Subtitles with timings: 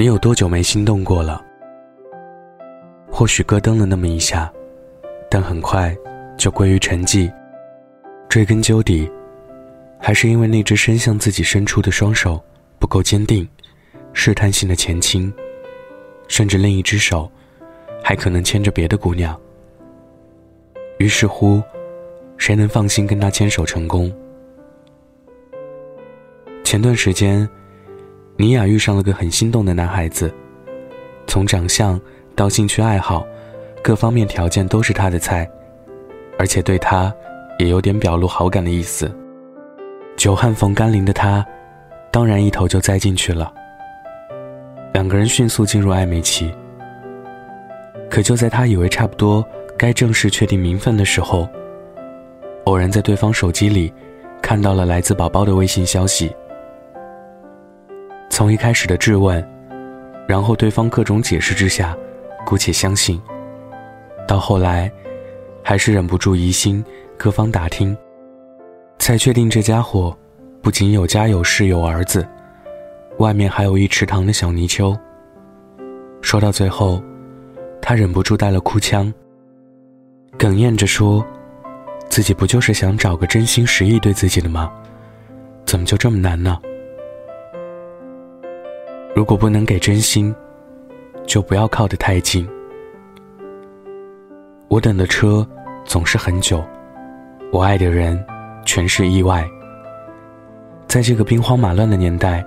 [0.00, 1.44] 你有多久没心动过了？
[3.10, 4.50] 或许咯噔了那么一下，
[5.28, 5.94] 但很快
[6.38, 7.30] 就归于沉寂。
[8.26, 9.06] 追根究底，
[9.98, 12.42] 还是因为那只伸向自己伸出的双手
[12.78, 13.46] 不够坚定，
[14.14, 15.30] 试探性的前倾，
[16.28, 17.30] 甚至另一只手
[18.02, 19.38] 还可能牵着别的姑娘。
[20.96, 21.62] 于是乎，
[22.38, 24.10] 谁能放心跟他牵手成功？
[26.64, 27.46] 前段时间。
[28.40, 30.32] 尼雅遇上了个很心动的男孩子，
[31.26, 32.00] 从长相
[32.34, 33.22] 到兴趣爱好，
[33.84, 35.46] 各方面条件都是他的菜，
[36.38, 37.14] 而且对他
[37.58, 39.14] 也有点表露好感的意思。
[40.16, 41.46] 久旱逢甘霖的他，
[42.10, 43.52] 当然一头就栽进去了。
[44.94, 46.50] 两个人迅速进入暧昧期。
[48.08, 49.44] 可就在他以为差不多
[49.76, 51.46] 该正式确定名分的时候，
[52.64, 53.92] 偶然在对方手机里
[54.40, 56.34] 看到了来自宝宝的微信消息。
[58.30, 59.46] 从一开始的质问，
[60.26, 61.94] 然后对方各种解释之下，
[62.46, 63.20] 姑且相信。
[64.26, 64.90] 到后来，
[65.62, 66.82] 还是忍不住疑心，
[67.18, 67.94] 各方打听，
[68.98, 70.16] 才确定这家伙
[70.62, 72.26] 不仅有家有室有儿子，
[73.18, 74.98] 外面还有一池塘的小泥鳅。
[76.22, 77.02] 说到最后，
[77.82, 79.12] 他忍不住带了哭腔，
[80.38, 81.26] 哽咽着说
[82.08, 84.72] ：“自己不就是想找个真心实意对自己的吗？
[85.66, 86.58] 怎么就这么难呢？”
[89.14, 90.34] 如果不能给真心，
[91.26, 92.48] 就不要靠得太近。
[94.68, 95.46] 我等的车
[95.84, 96.64] 总是很久，
[97.52, 98.24] 我爱的人
[98.64, 99.44] 全是意外。
[100.86, 102.44] 在这个兵荒马乱的年代，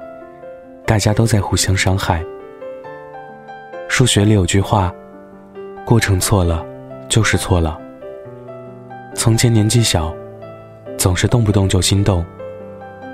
[0.85, 2.23] 大家都在互相伤害。
[3.89, 4.91] 数学里有句话：
[5.85, 6.65] 过程错了，
[7.09, 7.79] 就是错了。
[9.13, 10.15] 从前年纪小，
[10.97, 12.25] 总是动不动就心动，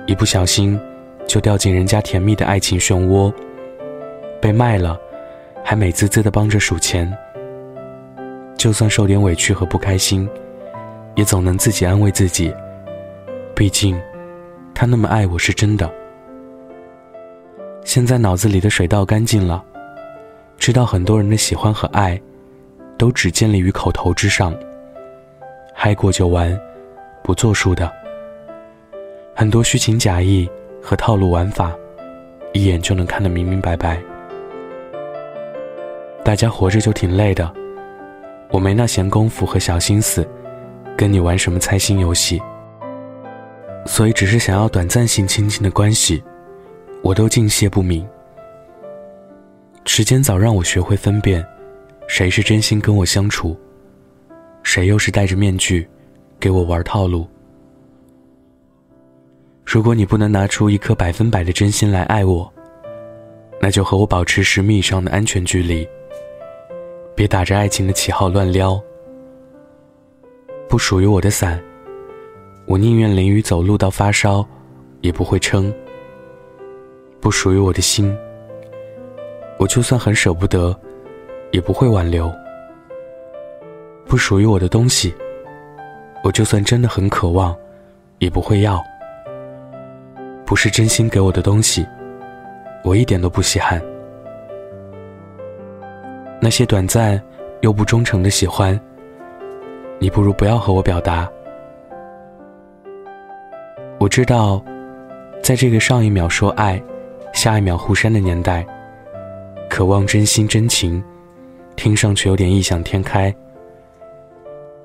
[0.05, 0.79] 一不小心。
[1.29, 3.31] 就掉进人家甜蜜的爱情漩涡，
[4.41, 4.99] 被卖了，
[5.63, 7.07] 还美滋滋的帮着数钱。
[8.57, 10.27] 就算受点委屈和不开心，
[11.13, 12.51] 也总能自己安慰自己。
[13.55, 13.95] 毕竟，
[14.73, 15.87] 他那么爱我是真的。
[17.85, 19.63] 现在脑子里的水倒干净了，
[20.57, 22.19] 知道很多人的喜欢和爱，
[22.97, 24.51] 都只建立于口头之上。
[25.75, 26.59] 嗨过就完，
[27.23, 27.91] 不作数的。
[29.35, 30.49] 很多虚情假意。
[30.81, 31.73] 和套路玩法，
[32.53, 34.01] 一眼就能看得明明白白。
[36.23, 37.51] 大家活着就挺累的，
[38.51, 40.27] 我没那闲工夫和小心思，
[40.97, 42.41] 跟你玩什么猜心游戏。
[43.85, 46.21] 所以只是想要短暂性亲近的关系，
[47.01, 48.07] 我都敬谢不敏。
[49.85, 51.43] 时间早让我学会分辨，
[52.07, 53.57] 谁是真心跟我相处，
[54.61, 55.87] 谁又是戴着面具，
[56.39, 57.27] 给我玩套路。
[59.71, 62.51] 如果你不能拿出一颗百分百的真心来爱我，
[63.61, 65.87] 那就和我保持十米以上的安全距离。
[67.13, 68.81] 别打着爱情的旗号乱撩。
[70.67, 71.63] 不属于我的伞，
[72.65, 74.43] 我宁愿淋雨走路到发烧，
[75.01, 75.71] 也不会撑。
[77.19, 78.11] 不属于我的心，
[79.59, 80.75] 我就算很舍不得，
[81.51, 82.33] 也不会挽留。
[84.07, 85.13] 不属于我的东西，
[86.23, 87.55] 我就算真的很渴望，
[88.17, 88.83] 也不会要。
[90.49, 91.87] 不是真心给我的东西，
[92.83, 93.79] 我一点都不稀罕。
[96.41, 97.21] 那些短暂
[97.61, 98.77] 又不忠诚的喜欢，
[99.99, 101.29] 你不如不要和我表达。
[103.99, 104.59] 我知道，
[105.43, 106.81] 在这个上一秒说爱，
[107.31, 108.65] 下一秒互删的年代，
[109.69, 111.03] 渴望真心真情，
[111.75, 113.31] 听上去有点异想天开。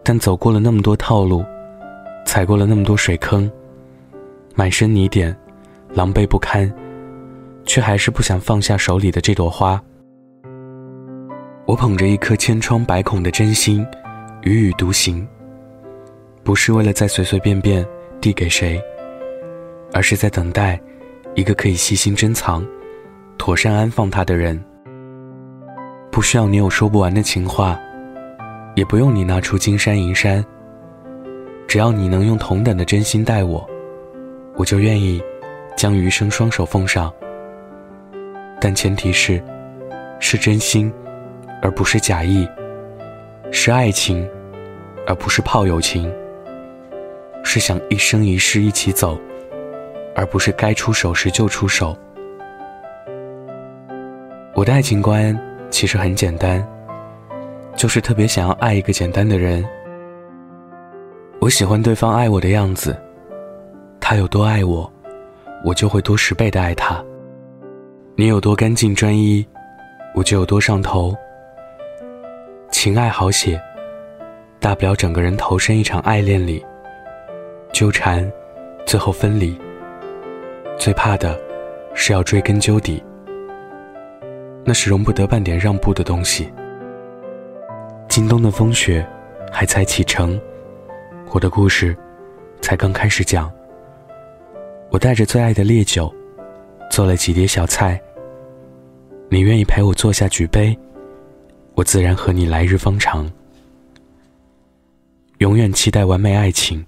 [0.03, 1.43] 但走过了那么多套路，
[2.27, 3.51] 踩过了那么多水坑，
[4.55, 5.35] 满身泥点。
[5.95, 6.71] 狼狈不堪，
[7.65, 9.81] 却还是不想放下手里的这朵花。
[11.67, 13.87] 我捧着一颗千疮百孔的真心，
[14.43, 15.27] 踽踽独行。
[16.43, 17.87] 不是为了再随随便便
[18.21, 18.83] 递给谁，
[19.93, 20.79] 而是在等待
[21.35, 22.67] 一个可以细心珍藏、
[23.39, 24.63] 妥善安放它的人。
[26.11, 27.81] 不需要你有说不完的情话，
[28.75, 30.45] 也不用你拿出金山银山。
[31.69, 33.65] 只要你能用同等的真心待我，
[34.57, 35.23] 我就愿意。
[35.77, 37.13] 将余生双手奉上，
[38.61, 39.43] 但前提是，
[40.21, 40.93] 是真心，
[41.61, 42.47] 而不是假意；
[43.51, 44.29] 是爱情，
[45.07, 46.09] 而不是泡友情；
[47.43, 49.19] 是想一生一世一起走，
[50.15, 51.97] 而不是该出手时就出手。
[54.55, 55.37] 我的爱情观
[55.71, 56.65] 其实很简单，
[57.75, 59.65] 就是特别想要爱一个简单的人。
[61.41, 62.97] 我喜欢对方爱我的样子，
[64.01, 64.91] 他有多爱我。
[65.65, 67.03] 我就会多十倍的爱他。
[68.17, 69.45] 你有多干净专一，
[70.15, 71.17] 我就有多上头。
[72.71, 73.59] 情爱好写，
[74.61, 76.65] 大不了整个人投身一场爱恋里，
[77.73, 78.31] 纠缠，
[78.85, 79.59] 最后分离。
[80.77, 81.39] 最怕的，
[81.95, 83.03] 是要追根究底，
[84.65, 86.53] 那是容不得半点让步的东西。
[88.09, 89.07] 今冬的风雪，
[89.51, 90.39] 还才启程，
[91.31, 91.97] 我的故事，
[92.61, 93.51] 才刚开始讲。
[94.95, 96.15] 我带着最爱的烈酒，
[96.89, 98.01] 做了几碟小菜。
[99.29, 100.79] 你愿意陪我坐下举杯，
[101.75, 103.29] 我自然和你来日方长。
[105.39, 106.87] 永远期待完美爱情，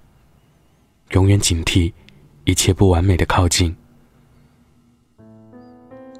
[1.09, 1.91] 永远警惕
[2.45, 3.75] 一切不完美的靠近。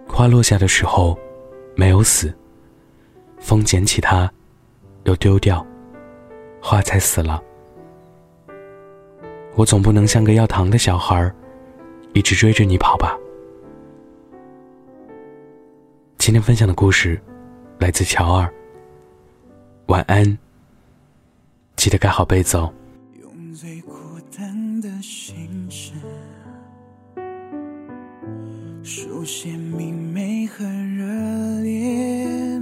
[0.09, 1.17] 花落下的时候，
[1.73, 2.35] 没有死。
[3.39, 4.29] 风捡起它，
[5.05, 5.65] 又丢掉，
[6.61, 7.41] 花才死了。
[9.55, 11.33] 我总不能像个要糖的小孩儿。
[12.17, 13.15] 一直追着你跑吧。
[16.17, 17.21] 今天分享的故事
[17.77, 18.51] 来自乔二。
[19.85, 20.35] 晚安，
[21.75, 22.73] 记得盖好被子哦。
[23.21, 23.93] 用最孤
[24.35, 25.93] 单的心事，
[28.81, 32.59] 书写明媚和热烈，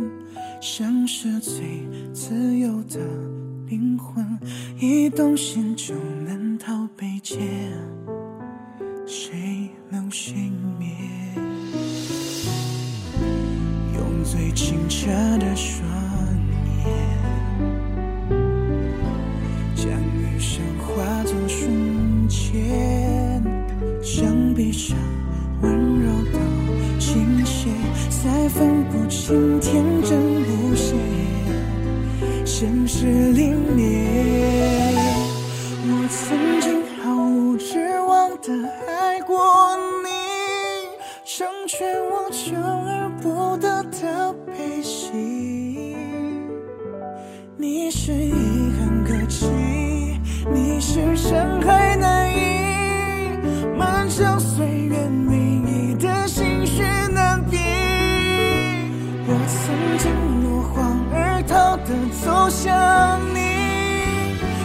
[0.60, 1.64] 像是最
[2.14, 3.00] 自由的
[3.68, 4.38] 灵魂，
[4.78, 7.40] 一动心就能逃被劫。
[10.18, 10.90] 谁能幸免？
[13.96, 15.86] 用最清澈的双
[16.86, 16.88] 眼，
[19.76, 23.44] 将余生化作瞬间，
[24.02, 24.98] 想闭上
[25.62, 26.40] 温柔到
[26.98, 27.70] 倾斜，
[28.24, 30.96] 再分不清天真无邪，
[32.46, 33.82] 现实凛冽。
[35.88, 38.54] 我曾经毫无指望的。
[38.88, 38.95] 爱，
[41.78, 45.12] 全我求而不得的悲喜。
[47.58, 48.32] 你是遗
[48.80, 49.46] 憾可期，
[50.54, 52.38] 你是深海难移，
[53.78, 54.96] 漫长岁月
[55.28, 57.58] 唯一的心血难比。
[59.28, 60.14] 我曾经
[60.46, 61.90] 落荒而逃的
[62.24, 63.40] 走向你，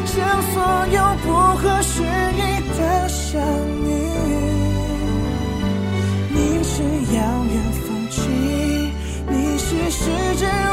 [0.06, 0.62] 像所
[0.94, 2.04] 有不合时
[2.36, 3.42] 宜的相
[10.32, 10.69] 是时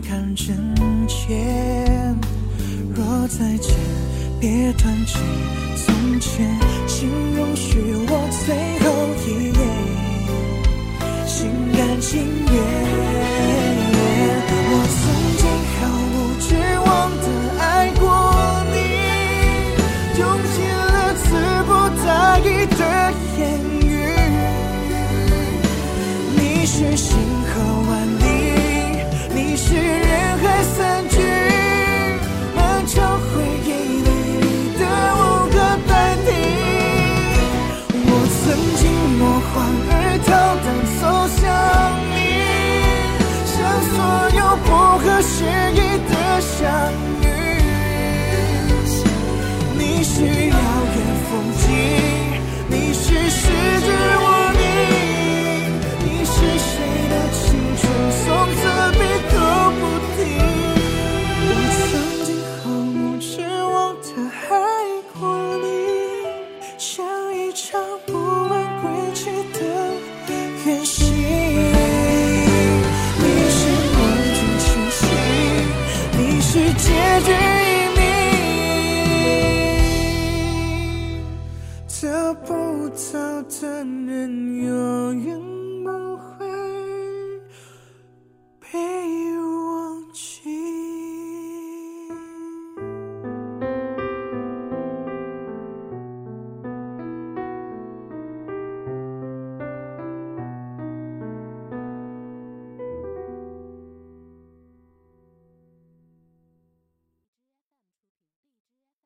[0.00, 0.56] 看真
[1.06, 1.36] 切。
[2.94, 3.74] 若再见，
[4.40, 5.18] 别断起。
[5.76, 7.78] 从前，请容许
[8.08, 8.54] 我最
[8.84, 8.86] 后
[9.26, 9.60] 一眼，
[11.26, 12.10] 心甘情
[12.52, 12.67] 愿。
[46.60, 46.97] 的